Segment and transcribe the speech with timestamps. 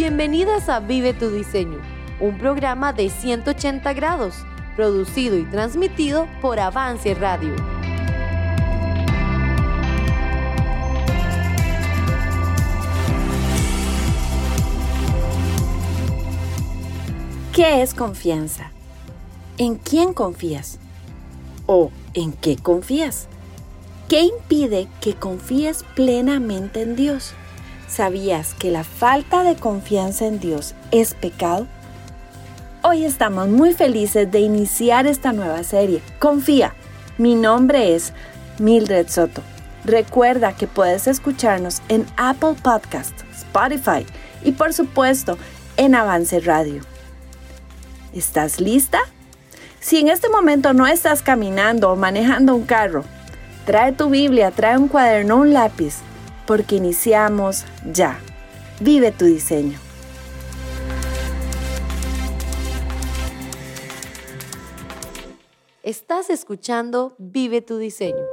[0.00, 1.80] Bienvenidas a Vive tu Diseño,
[2.20, 4.36] un programa de 180 grados,
[4.76, 7.56] producido y transmitido por Avance Radio.
[17.52, 18.70] ¿Qué es confianza?
[19.56, 20.78] ¿En quién confías?
[21.66, 23.26] ¿O en qué confías?
[24.08, 27.34] ¿Qué impide que confíes plenamente en Dios?
[27.88, 31.66] ¿Sabías que la falta de confianza en Dios es pecado?
[32.82, 36.02] Hoy estamos muy felices de iniciar esta nueva serie.
[36.18, 36.74] Confía.
[37.16, 38.12] Mi nombre es
[38.58, 39.42] Mildred Soto.
[39.84, 44.04] Recuerda que puedes escucharnos en Apple Podcast, Spotify
[44.44, 45.38] y por supuesto
[45.78, 46.82] en Avance Radio.
[48.12, 48.98] ¿Estás lista?
[49.80, 53.04] Si en este momento no estás caminando o manejando un carro,
[53.64, 56.02] trae tu Biblia, trae un cuaderno, un lápiz
[56.48, 58.18] porque iniciamos ya.
[58.80, 59.78] Vive tu diseño.
[65.82, 68.24] Estás escuchando Vive tu diseño.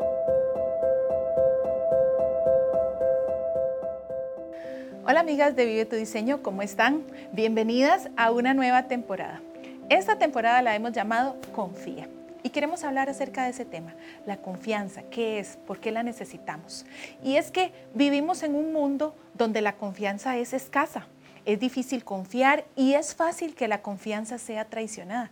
[5.05, 7.03] Hola amigas de Vive tu diseño, ¿cómo están?
[7.33, 9.41] Bienvenidas a una nueva temporada.
[9.89, 12.07] Esta temporada la hemos llamado Confía.
[12.45, 13.95] Y queremos hablar acerca de ese tema,
[14.27, 16.85] la confianza, qué es, por qué la necesitamos.
[17.23, 21.07] Y es que vivimos en un mundo donde la confianza es escasa.
[21.45, 25.31] Es difícil confiar y es fácil que la confianza sea traicionada,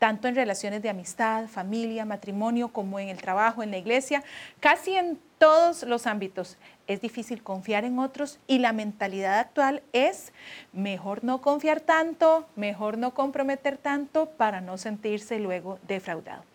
[0.00, 4.24] tanto en relaciones de amistad, familia, matrimonio, como en el trabajo, en la iglesia,
[4.58, 6.56] casi en todos los ámbitos.
[6.88, 10.32] Es difícil confiar en otros y la mentalidad actual es
[10.72, 16.47] mejor no confiar tanto, mejor no comprometer tanto para no sentirse luego defraudado.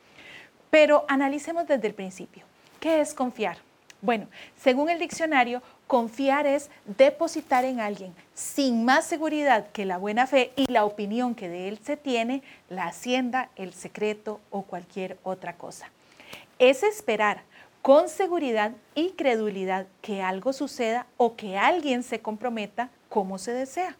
[0.73, 2.45] Pero analicemos desde el principio.
[2.79, 3.57] ¿Qué es confiar?
[4.01, 4.25] Bueno,
[4.59, 10.51] según el diccionario, confiar es depositar en alguien sin más seguridad que la buena fe
[10.55, 15.57] y la opinión que de él se tiene, la hacienda, el secreto o cualquier otra
[15.57, 15.91] cosa.
[16.57, 17.43] Es esperar
[17.83, 23.95] con seguridad y credulidad que algo suceda o que alguien se comprometa como se desea.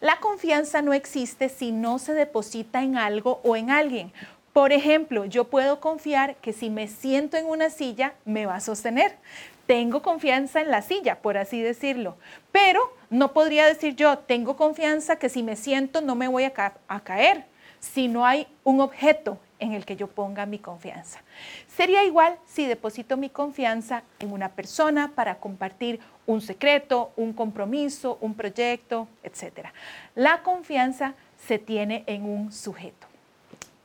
[0.00, 4.12] La confianza no existe si no se deposita en algo o en alguien.
[4.60, 8.60] Por ejemplo, yo puedo confiar que si me siento en una silla, me va a
[8.60, 9.16] sostener.
[9.64, 12.18] Tengo confianza en la silla, por así decirlo.
[12.52, 16.52] Pero no podría decir yo, tengo confianza que si me siento no me voy a,
[16.52, 17.46] caer,
[17.78, 21.20] si no hay un objeto en el que yo ponga mi confianza.
[21.66, 28.18] Sería igual si deposito mi confianza en una persona para compartir un secreto, un compromiso,
[28.20, 29.68] un proyecto, etc.
[30.14, 31.14] La confianza
[31.48, 33.09] se tiene en un sujeto.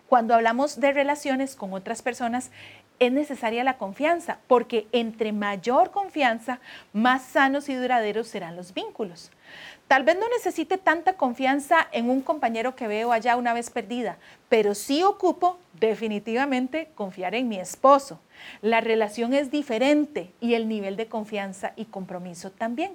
[0.07, 2.51] Cuando hablamos de relaciones con otras personas,
[2.99, 6.59] es necesaria la confianza, porque entre mayor confianza,
[6.93, 9.31] más sanos y duraderos serán los vínculos.
[9.87, 14.17] Tal vez no necesite tanta confianza en un compañero que veo allá una vez perdida,
[14.49, 18.19] pero sí ocupo definitivamente confiar en mi esposo.
[18.61, 22.93] La relación es diferente y el nivel de confianza y compromiso también.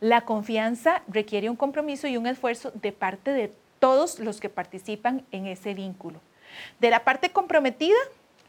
[0.00, 3.52] La confianza requiere un compromiso y un esfuerzo de parte de
[3.86, 6.20] todos los que participan en ese vínculo.
[6.80, 7.94] De la parte comprometida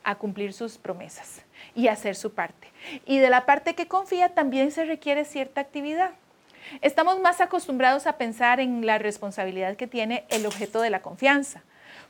[0.04, 1.44] a cumplir sus promesas
[1.76, 2.70] y hacer su parte.
[3.06, 6.14] Y de la parte que confía también se requiere cierta actividad.
[6.82, 11.62] Estamos más acostumbrados a pensar en la responsabilidad que tiene el objeto de la confianza.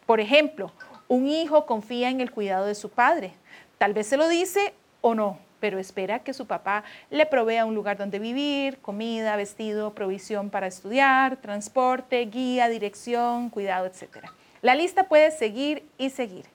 [0.05, 0.71] Por ejemplo,
[1.09, 3.33] un hijo confía en el cuidado de su padre.
[3.77, 7.75] Tal vez se lo dice o no, pero espera que su papá le provea un
[7.75, 14.27] lugar donde vivir, comida, vestido, provisión para estudiar, transporte, guía, dirección, cuidado, etc.
[14.61, 16.45] La lista puede seguir y seguir.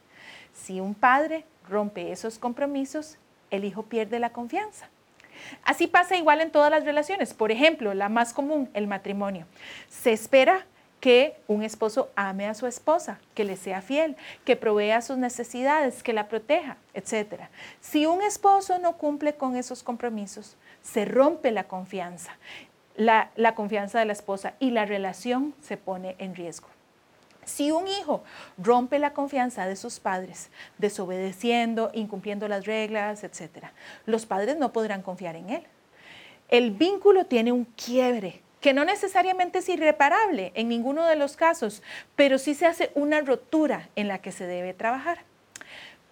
[0.52, 3.18] Si un padre rompe esos compromisos,
[3.50, 4.88] el hijo pierde la confianza.
[5.64, 7.34] Así pasa igual en todas las relaciones.
[7.34, 9.46] Por ejemplo, la más común, el matrimonio.
[9.88, 10.66] Se espera
[11.02, 14.14] que un esposo ame a su esposa, que le sea fiel,
[14.44, 17.40] que provea sus necesidades, que la proteja, etc.
[17.80, 22.38] Si un esposo no cumple con esos compromisos, se rompe la confianza,
[22.94, 26.68] la, confianza de la esposa y la relación se pone en riesgo.
[27.44, 28.22] Si un hijo
[28.56, 33.70] rompe la confianza de sus padres, desobedeciendo, incumpliendo las reglas, etc.,
[34.06, 35.64] los padres no podrán confiar en él.
[36.48, 41.82] El vínculo tiene un quiebre que no necesariamente es irreparable en ninguno de los casos,
[42.16, 45.18] pero sí se hace una rotura en la que se debe trabajar.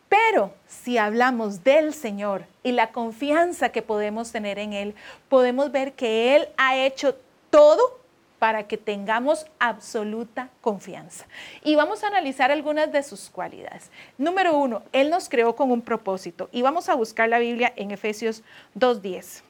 [0.08, 4.97] Pero si hablamos del Señor y la confianza que podemos tener en Él,
[5.29, 7.17] podemos ver que Él ha hecho
[7.50, 8.00] todo
[8.41, 11.26] para que tengamos absoluta confianza.
[11.62, 13.93] Y vamos a analizar algunas de sus cualidades.
[14.19, 16.49] Número uno, Él nos creó con un propósito.
[16.50, 18.43] Y vamos a buscar la Biblia en Efesios
[18.76, 19.43] 2.10,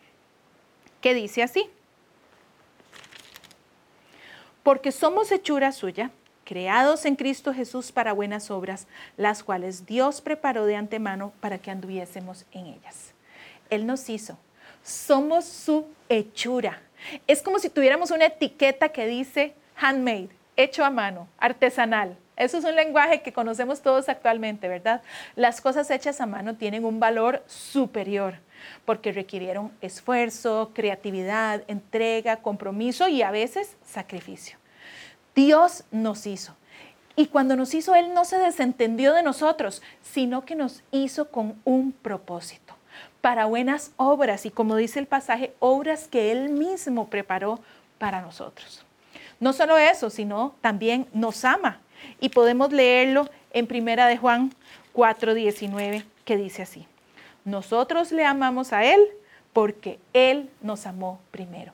[1.01, 1.71] que dice así.
[4.63, 6.11] Porque somos hechura suya,
[6.45, 8.87] creados en Cristo Jesús para buenas obras,
[9.17, 13.15] las cuales Dios preparó de antemano para que anduviésemos en ellas.
[13.71, 14.37] Él nos hizo.
[14.83, 16.81] Somos su hechura.
[17.27, 22.17] Es como si tuviéramos una etiqueta que dice handmade, hecho a mano, artesanal.
[22.41, 25.03] Eso es un lenguaje que conocemos todos actualmente, ¿verdad?
[25.37, 28.37] Las cosas hechas a mano tienen un valor superior
[28.87, 34.57] porque requirieron esfuerzo, creatividad, entrega, compromiso y a veces sacrificio.
[35.35, 36.57] Dios nos hizo.
[37.15, 41.61] Y cuando nos hizo, Él no se desentendió de nosotros, sino que nos hizo con
[41.65, 42.75] un propósito,
[43.21, 47.61] para buenas obras y como dice el pasaje, obras que Él mismo preparó
[47.99, 48.87] para nosotros.
[49.41, 51.83] No solo eso, sino también nos ama.
[52.21, 54.53] Y podemos leerlo en Primera de Juan
[54.95, 56.87] 4:19, que dice así:
[57.45, 59.01] Nosotros le amamos a Él
[59.53, 61.73] porque Él nos amó primero.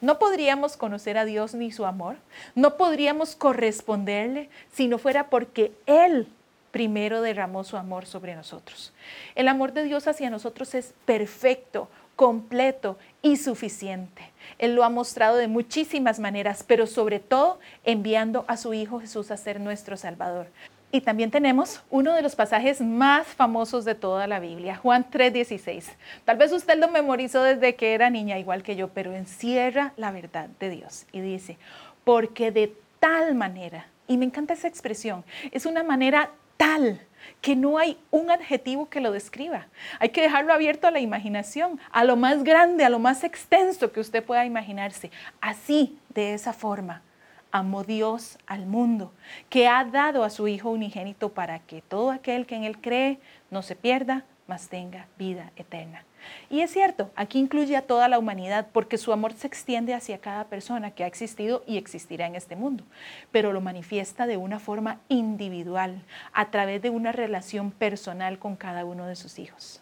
[0.00, 2.16] No podríamos conocer a Dios ni su amor.
[2.56, 6.26] No podríamos corresponderle si no fuera porque Él
[6.72, 8.92] primero derramó su amor sobre nosotros.
[9.36, 11.88] El amor de Dios hacia nosotros es perfecto,
[12.22, 14.22] completo y suficiente.
[14.56, 19.32] Él lo ha mostrado de muchísimas maneras, pero sobre todo enviando a su Hijo Jesús
[19.32, 20.46] a ser nuestro Salvador.
[20.92, 25.96] Y también tenemos uno de los pasajes más famosos de toda la Biblia, Juan 3:16.
[26.24, 30.12] Tal vez usted lo memorizó desde que era niña, igual que yo, pero encierra la
[30.12, 31.06] verdad de Dios.
[31.10, 31.58] Y dice,
[32.04, 36.30] porque de tal manera, y me encanta esa expresión, es una manera
[36.62, 37.00] tal
[37.40, 39.66] que no hay un adjetivo que lo describa.
[39.98, 43.90] Hay que dejarlo abierto a la imaginación, a lo más grande, a lo más extenso
[43.90, 45.10] que usted pueda imaginarse.
[45.40, 47.02] Así, de esa forma
[47.50, 49.12] amó Dios al mundo,
[49.50, 53.18] que ha dado a su Hijo unigénito para que todo aquel que en Él cree
[53.50, 56.04] no se pierda, mas tenga vida eterna.
[56.50, 60.18] Y es cierto, aquí incluye a toda la humanidad porque su amor se extiende hacia
[60.18, 62.84] cada persona que ha existido y existirá en este mundo,
[63.30, 66.02] pero lo manifiesta de una forma individual,
[66.32, 69.80] a través de una relación personal con cada uno de sus hijos.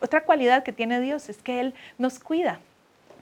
[0.00, 2.60] Otra cualidad que tiene Dios es que Él nos cuida,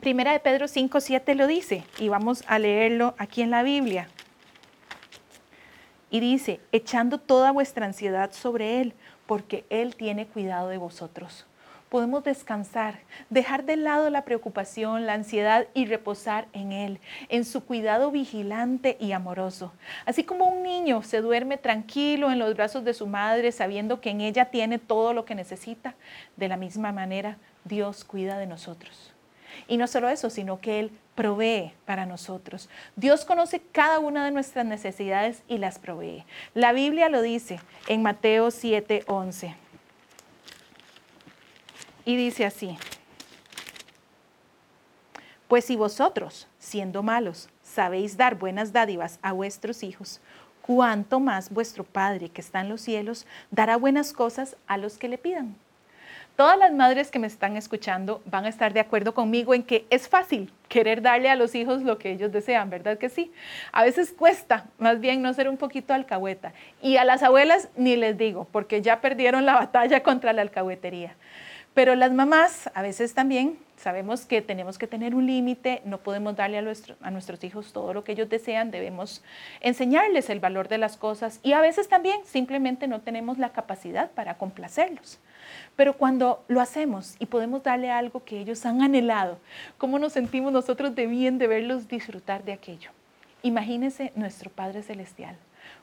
[0.00, 4.08] Primera de Pedro 5, 7 lo dice y vamos a leerlo aquí en la Biblia.
[6.08, 8.94] Y dice, echando toda vuestra ansiedad sobre Él,
[9.26, 11.47] porque Él tiene cuidado de vosotros.
[11.88, 12.98] Podemos descansar,
[13.30, 17.00] dejar de lado la preocupación, la ansiedad y reposar en Él,
[17.30, 19.72] en su cuidado vigilante y amoroso.
[20.04, 24.10] Así como un niño se duerme tranquilo en los brazos de su madre sabiendo que
[24.10, 25.94] en ella tiene todo lo que necesita,
[26.36, 29.14] de la misma manera Dios cuida de nosotros.
[29.66, 32.68] Y no solo eso, sino que Él provee para nosotros.
[32.96, 36.24] Dios conoce cada una de nuestras necesidades y las provee.
[36.54, 39.67] La Biblia lo dice en Mateo 7, 11.
[42.08, 42.74] Y dice así,
[45.46, 50.22] pues si vosotros, siendo malos, sabéis dar buenas dádivas a vuestros hijos,
[50.62, 55.08] cuánto más vuestro Padre que está en los cielos dará buenas cosas a los que
[55.08, 55.54] le pidan.
[56.34, 59.84] Todas las madres que me están escuchando van a estar de acuerdo conmigo en que
[59.90, 63.30] es fácil querer darle a los hijos lo que ellos desean, ¿verdad que sí?
[63.70, 66.54] A veces cuesta más bien no ser un poquito alcahueta.
[66.80, 71.14] Y a las abuelas ni les digo, porque ya perdieron la batalla contra la alcahuetería.
[71.78, 76.34] Pero las mamás a veces también sabemos que tenemos que tener un límite, no podemos
[76.34, 79.22] darle a, nuestros hijos todo lo que ellos desean, debemos
[79.60, 84.10] enseñarles el valor de las cosas y a veces también simplemente no tenemos la capacidad
[84.10, 85.20] para complacerlos.
[85.76, 89.38] Pero cuando lo hacemos y podemos darle algo que ellos han anhelado,
[89.76, 92.90] ¿cómo nos sentimos nosotros de bien de verlos disfrutar de aquello?
[93.44, 95.36] Imagínese nuestro Padre Celestial,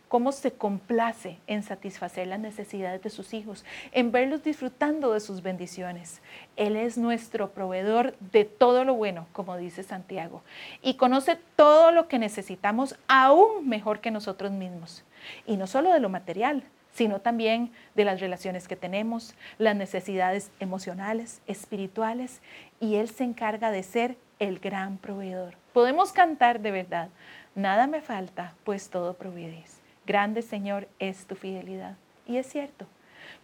[0.08, 5.42] cómo se complace en satisfacer las necesidades de sus hijos, en verlos disfrutando de sus
[5.42, 6.22] bendiciones.
[6.56, 10.42] Él es nuestro proveedor de todo lo bueno, como dice Santiago,
[10.82, 15.04] y conoce todo lo que necesitamos aún mejor que nosotros mismos.
[15.46, 16.64] Y no solo de lo material,
[16.94, 22.42] sino también de las relaciones que tenemos, las necesidades emocionales, espirituales,
[22.80, 25.56] y Él se encarga de ser el gran proveedor.
[25.74, 27.10] Podemos cantar de verdad,
[27.56, 29.80] nada me falta, pues todo provees.
[30.06, 31.96] Grande Señor es tu fidelidad.
[32.28, 32.86] Y es cierto,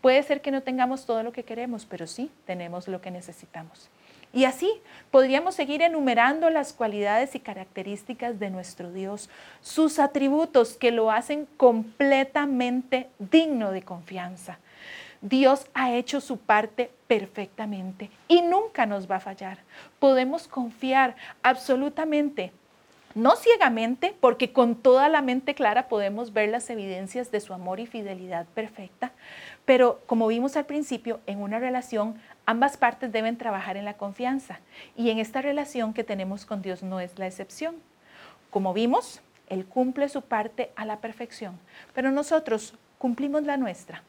[0.02, 3.90] puede ser que no tengamos todo lo que queremos, pero sí tenemos lo que necesitamos.
[4.34, 4.72] Y así
[5.10, 9.30] podríamos seguir enumerando las cualidades y características de nuestro Dios,
[9.62, 14.60] sus atributos que lo hacen completamente digno de confianza.
[15.22, 19.60] Dios ha hecho su parte perfectamente y nunca nos va a fallar.
[20.00, 22.54] Podemos confiar absolutamente
[23.16, 27.80] no ciegamente, porque con toda la mente clara podemos ver las evidencias de su amor
[27.80, 29.12] y fidelidad perfecta,
[29.66, 32.16] pero como vimos al principio, en una relación
[32.46, 34.60] ambas partes deben trabajar en la confianza
[34.96, 37.76] y en esta relación que tenemos con Dios no es la excepción.
[38.50, 41.58] Como vimos, Él cumple su parte a la perfección,
[41.94, 44.04] pero nosotros cumplimos la nuestra.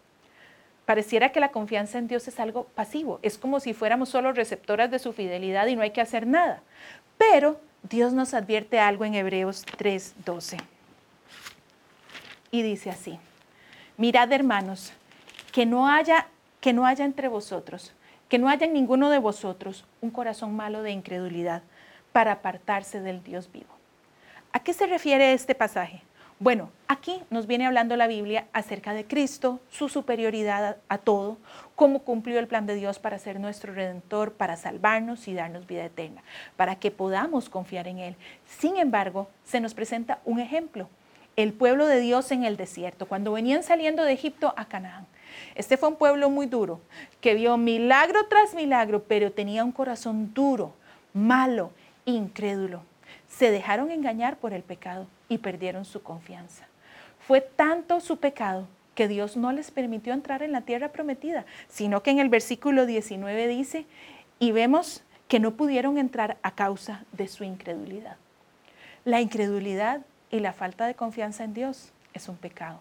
[0.84, 4.90] Pareciera que la confianza en Dios es algo pasivo, es como si fuéramos solo receptoras
[4.90, 6.62] de su fidelidad y no hay que hacer nada.
[7.18, 10.58] Pero Dios nos advierte algo en Hebreos 3:12.
[12.50, 13.18] Y dice así:
[13.96, 14.92] Mirad, hermanos,
[15.52, 16.28] que no haya
[16.60, 17.92] que no haya entre vosotros,
[18.28, 21.62] que no haya en ninguno de vosotros un corazón malo de incredulidad
[22.12, 23.74] para apartarse del Dios vivo.
[24.52, 26.02] ¿A qué se refiere este pasaje?
[26.42, 31.36] Bueno, aquí nos viene hablando la Biblia acerca de Cristo, su superioridad a, todo,
[31.76, 35.84] cómo cumplió el plan de Dios para ser nuestro redentor, para salvarnos y darnos vida
[35.84, 36.24] eterna,
[36.56, 38.16] para que podamos confiar en Él.
[38.58, 40.88] Sin embargo, se nos presenta un ejemplo,
[41.36, 45.06] el pueblo de Dios en el desierto, cuando venían saliendo de Egipto a Canaán.
[45.54, 46.80] Este fue un pueblo muy duro,
[47.20, 50.74] que vio milagro tras milagro, pero tenía un corazón duro,
[51.14, 51.70] malo,
[52.04, 52.82] incrédulo
[53.28, 56.66] se dejaron engañar por el pecado y perdieron su confianza.
[57.26, 62.02] Fue tanto su pecado que Dios no les permitió entrar en la tierra prometida, sino
[62.02, 63.86] que en el versículo 19 dice,
[64.38, 68.16] y vemos que no pudieron entrar a causa de su incredulidad.
[69.04, 72.80] La incredulidad y la falta de confianza en Dios es un pecado.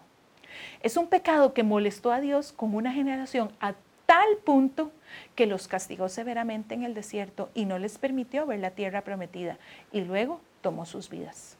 [0.82, 4.92] Es un pecado que molestó a Dios con una generación a tal punto
[5.34, 9.56] que los castigó severamente en el desierto y no les permitió ver la tierra prometida
[9.90, 11.56] y luego tomó sus vidas.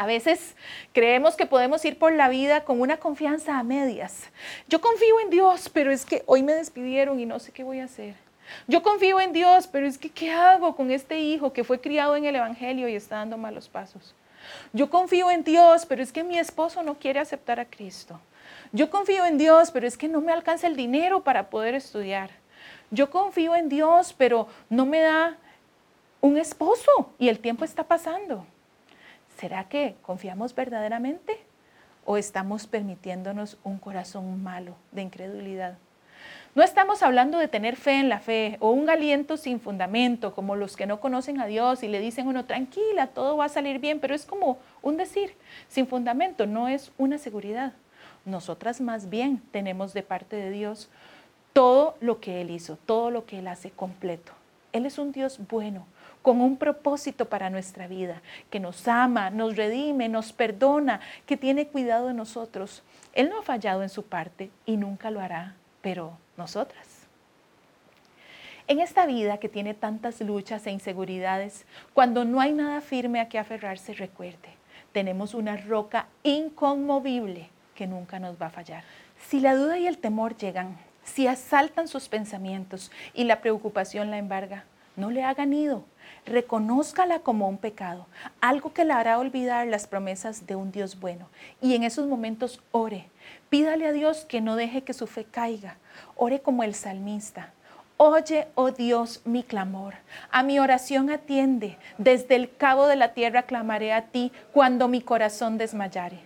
[0.00, 0.56] A veces
[0.94, 4.30] creemos que podemos ir por la vida con una confianza a medias.
[4.66, 7.80] Yo confío en Dios, pero es que hoy me despidieron y no sé qué voy
[7.80, 8.14] a hacer.
[8.66, 12.16] Yo confío en Dios, pero es que ¿qué hago con este hijo que fue criado
[12.16, 14.14] en el Evangelio y está dando malos pasos?
[14.72, 18.18] Yo confío en Dios, pero es que mi esposo no quiere aceptar a Cristo.
[18.72, 22.30] Yo confío en Dios, pero es que no me alcanza el dinero para poder estudiar.
[22.90, 25.36] Yo confío en Dios, pero no me da
[26.22, 28.46] un esposo y el tiempo está pasando.
[29.40, 31.38] ¿Será que confiamos verdaderamente
[32.04, 35.78] o estamos permitiéndonos un corazón malo de incredulidad?
[36.54, 40.56] No estamos hablando de tener fe en la fe o un aliento sin fundamento, como
[40.56, 43.78] los que no conocen a Dios y le dicen uno, tranquila, todo va a salir
[43.78, 45.34] bien, pero es como un decir,
[45.68, 47.72] sin fundamento, no es una seguridad.
[48.26, 50.90] Nosotras más bien tenemos de parte de Dios
[51.54, 54.32] todo lo que Él hizo, todo lo que Él hace completo.
[54.74, 55.86] Él es un Dios bueno,
[56.22, 61.68] con un propósito para nuestra vida, que nos ama, nos redime, nos perdona, que tiene
[61.68, 62.82] cuidado de nosotros.
[63.12, 67.00] Él no ha fallado en su parte y nunca lo hará, pero nosotras.
[68.68, 73.28] En esta vida que tiene tantas luchas e inseguridades, cuando no hay nada firme a
[73.28, 74.50] que aferrarse, recuerde,
[74.92, 78.84] tenemos una roca inconmovible que nunca nos va a fallar.
[79.18, 84.18] Si la duda y el temor llegan, si asaltan sus pensamientos y la preocupación la
[84.18, 84.64] embarga,
[84.96, 85.84] no le hagan ido.
[86.26, 88.06] Reconózcala como un pecado,
[88.40, 91.28] algo que le hará olvidar las promesas de un Dios bueno.
[91.60, 93.08] Y en esos momentos ore.
[93.48, 95.78] Pídale a Dios que no deje que su fe caiga.
[96.16, 97.52] Ore como el salmista.
[97.96, 99.94] Oye, oh Dios, mi clamor.
[100.30, 101.76] A mi oración atiende.
[101.98, 106.18] Desde el cabo de la tierra clamaré a ti cuando mi corazón desmayare.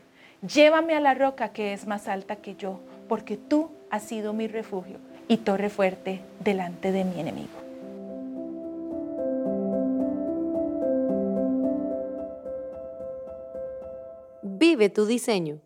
[0.46, 4.46] Llévame a la roca que es más alta que yo, porque tú has sido mi
[4.46, 7.63] refugio y torre fuerte delante de mi enemigo.
[14.76, 15.60] Tu diseño.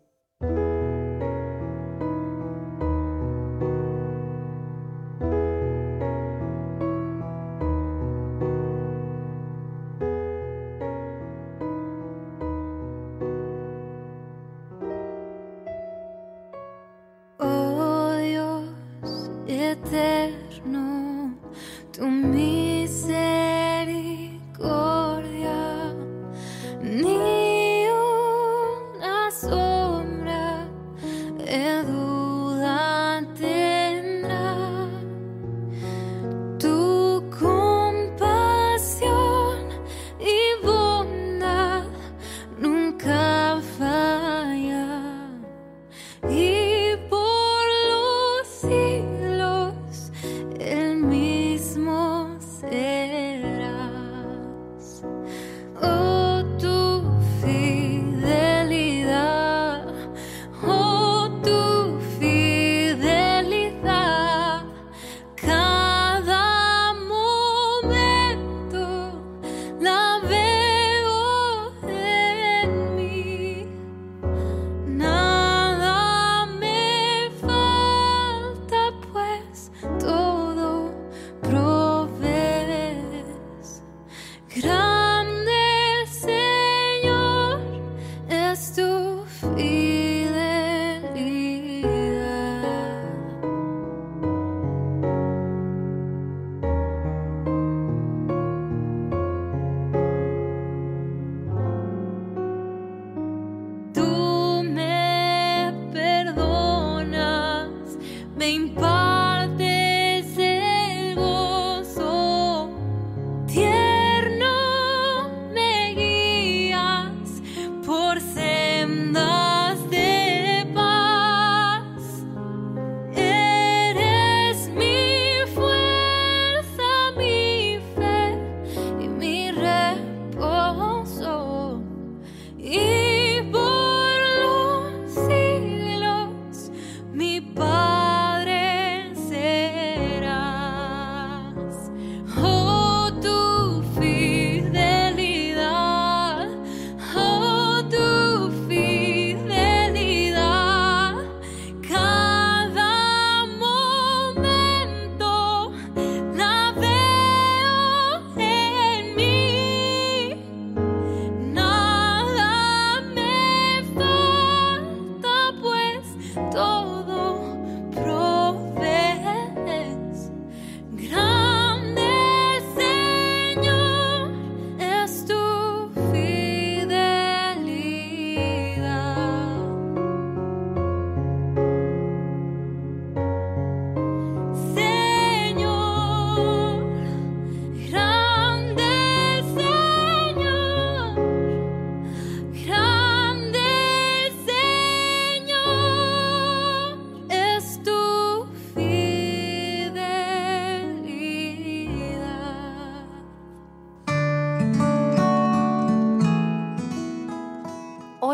[31.49, 31.98] El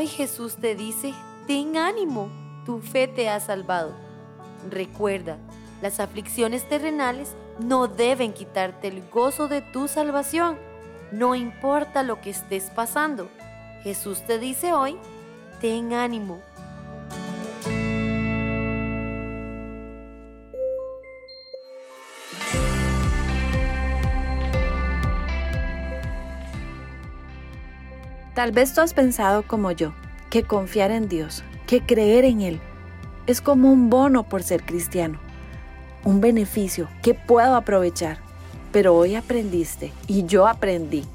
[0.03, 1.13] Jesús te dice,
[1.47, 2.29] ten ánimo,
[2.65, 3.93] tu fe te ha salvado.
[4.69, 5.37] Recuerda,
[5.81, 10.57] las aflicciones terrenales no deben quitarte el gozo de tu salvación,
[11.11, 13.29] no importa lo que estés pasando.
[13.83, 14.97] Jesús te dice hoy,
[15.61, 16.39] ten ánimo.
[28.35, 29.93] Tal vez tú has pensado como yo,
[30.29, 32.59] que confiar en Dios, que creer en Él,
[33.27, 35.19] es como un bono por ser cristiano,
[36.03, 38.17] un beneficio que puedo aprovechar.
[38.73, 41.05] Pero hoy aprendiste y yo aprendí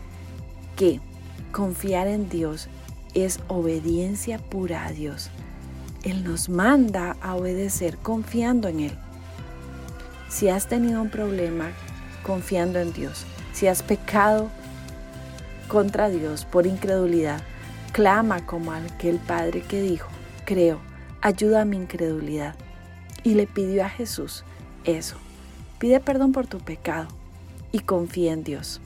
[0.76, 0.98] que
[1.52, 2.68] confiar en Dios
[3.12, 5.30] es obediencia pura a Dios.
[6.02, 8.98] Él nos manda a obedecer confiando en Él.
[10.30, 11.72] Si has tenido un problema
[12.22, 14.50] confiando en Dios, si has pecado
[15.70, 17.40] contra Dios por incredulidad,
[17.92, 20.08] clama como aquel padre que dijo,
[20.44, 20.80] creo,
[21.22, 22.56] ayuda a mi incredulidad.
[23.22, 24.44] Y le pidió a Jesús
[24.84, 25.16] eso.
[25.78, 27.08] Pide perdón por tu pecado
[27.70, 28.80] y confía en Dios.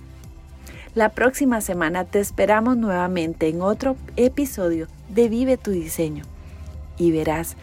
[0.94, 6.24] La próxima semana te esperamos nuevamente en otro episodio de Vive tu diseño
[6.98, 7.56] y verás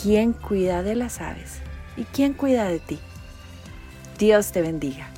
[0.00, 1.60] quién cuida de las aves
[1.96, 2.98] y quién cuida de ti.
[4.18, 5.15] Dios te bendiga.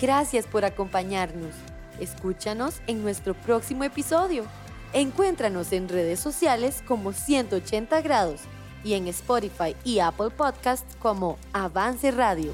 [0.00, 1.54] Gracias por acompañarnos.
[1.98, 4.44] Escúchanos en nuestro próximo episodio.
[4.92, 8.42] Encuéntranos en redes sociales como 180 grados
[8.84, 12.52] y en Spotify y Apple Podcasts como Avance Radio.